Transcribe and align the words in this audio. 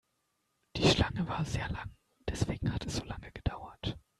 Die 0.75 0.89
Schlange 0.89 1.27
war 1.27 1.45
sehr 1.45 1.69
lang, 1.69 1.95
deswegen 2.27 2.73
hat 2.73 2.87
es 2.87 2.95
so 2.95 3.03
lange 3.05 3.31
gedauert. 3.33 3.99